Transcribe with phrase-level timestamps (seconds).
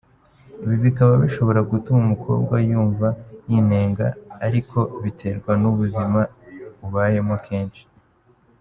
[0.63, 3.07] Ibi bikaba bishobora gutuma umukobwa yumva
[3.49, 4.07] yinenga
[4.45, 6.19] ariko biterwa n’ubuzima
[6.85, 7.83] ubayemo akenshi.